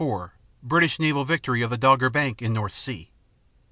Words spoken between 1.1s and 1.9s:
victory of